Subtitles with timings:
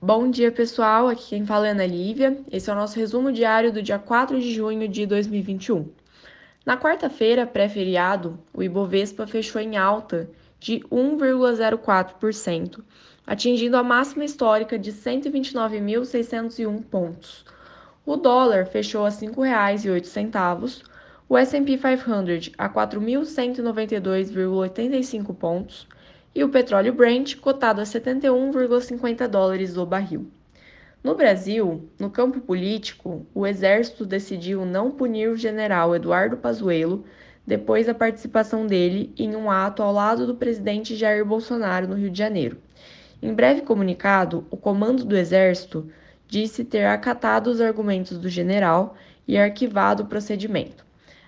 [0.00, 1.08] Bom dia, pessoal.
[1.08, 2.38] Aqui quem fala é Ana Lívia.
[2.52, 5.88] Esse é o nosso resumo diário do dia 4 de junho de 2021.
[6.66, 10.28] Na quarta-feira, pré-feriado, o Ibovespa fechou em alta
[10.60, 12.84] de 1,04%,
[13.26, 17.46] atingindo a máxima histórica de 129.601 pontos.
[18.04, 20.82] O dólar fechou a R$ 5,08,
[21.26, 25.88] o S&P 500 a 4.192,85 pontos
[26.36, 30.30] e o petróleo Brent cotado a 71,50 dólares o barril.
[31.02, 37.06] No Brasil, no campo político, o Exército decidiu não punir o general Eduardo Pazuello
[37.46, 42.10] depois da participação dele em um ato ao lado do presidente Jair Bolsonaro no Rio
[42.10, 42.58] de Janeiro.
[43.22, 45.88] Em breve comunicado, o comando do Exército
[46.28, 48.94] disse ter acatado os argumentos do general
[49.26, 50.84] e arquivado o procedimento.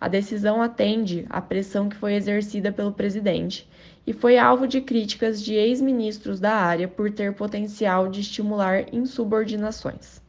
[0.00, 3.68] A decisão atende à pressão que foi exercida pelo presidente
[4.06, 10.20] e foi alvo de críticas de ex-ministros da área por ter potencial de estimular insubordinações.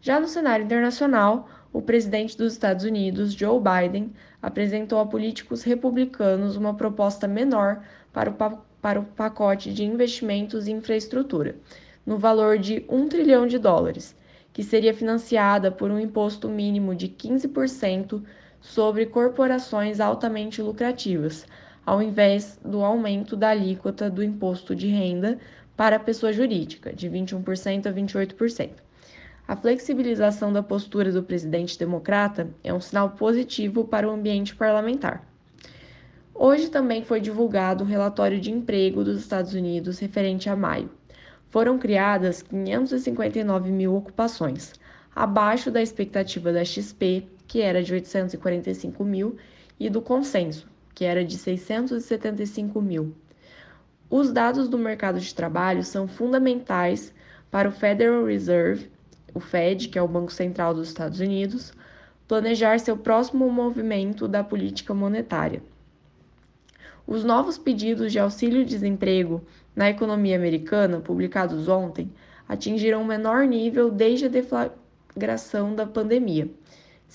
[0.00, 6.56] Já no cenário internacional, o presidente dos Estados Unidos, Joe Biden, apresentou a políticos republicanos
[6.56, 8.34] uma proposta menor para o,
[8.80, 11.56] para o pacote de investimentos em infraestrutura,
[12.04, 14.14] no valor de 1 trilhão de dólares,
[14.52, 18.22] que seria financiada por um imposto mínimo de 15%
[18.60, 21.46] sobre corporações altamente lucrativas,
[21.84, 25.38] ao invés do aumento da alíquota do imposto de renda
[25.76, 28.70] para a pessoa jurídica, de 21% a 28%.
[29.46, 35.22] A flexibilização da postura do presidente democrata é um sinal positivo para o ambiente parlamentar.
[36.34, 40.90] Hoje também foi divulgado o relatório de emprego dos Estados Unidos referente a maio.
[41.50, 44.72] Foram criadas 559 mil ocupações,
[45.14, 49.36] abaixo da expectativa da XP, que era de 845 mil,
[49.78, 53.14] e do consenso, que era de 675 mil.
[54.08, 57.12] Os dados do mercado de trabalho são fundamentais
[57.50, 58.90] para o Federal Reserve,
[59.34, 61.72] o Fed, que é o Banco Central dos Estados Unidos,
[62.28, 65.62] planejar seu próximo movimento da política monetária.
[67.06, 69.42] Os novos pedidos de auxílio-desemprego
[69.74, 72.10] na economia americana, publicados ontem,
[72.48, 76.48] atingiram o menor nível desde a deflagração da pandemia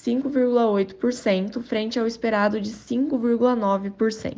[0.06, 4.38] 5,8% frente ao esperado de 5,9%.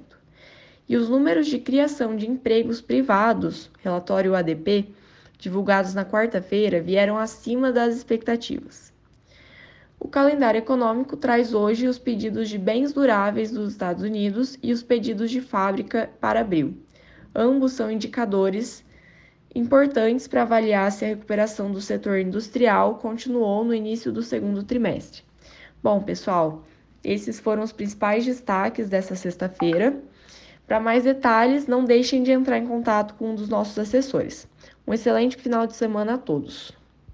[0.90, 4.90] E os números de criação de empregos privados, relatório ADP,
[5.38, 8.92] divulgados na quarta-feira, vieram acima das expectativas.
[10.00, 14.82] O calendário econômico traz hoje os pedidos de bens duráveis dos Estados Unidos e os
[14.82, 16.76] pedidos de fábrica para abril.
[17.36, 18.84] Ambos são indicadores
[19.54, 25.22] importantes para avaliar se a recuperação do setor industrial continuou no início do segundo trimestre.
[25.84, 26.64] Bom, pessoal,
[27.04, 30.00] esses foram os principais destaques dessa sexta-feira.
[30.68, 34.48] Para mais detalhes, não deixem de entrar em contato com um dos nossos assessores.
[34.88, 36.72] Um excelente final de semana a todos.